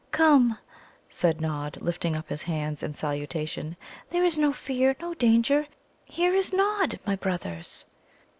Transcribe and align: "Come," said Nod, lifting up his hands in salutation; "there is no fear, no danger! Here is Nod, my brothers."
"Come," 0.09 0.57
said 1.11 1.39
Nod, 1.39 1.77
lifting 1.79 2.17
up 2.17 2.27
his 2.27 2.41
hands 2.41 2.81
in 2.81 2.95
salutation; 2.95 3.77
"there 4.09 4.25
is 4.25 4.35
no 4.35 4.51
fear, 4.51 4.95
no 4.99 5.13
danger! 5.13 5.67
Here 6.05 6.33
is 6.33 6.51
Nod, 6.51 6.99
my 7.05 7.15
brothers." 7.15 7.85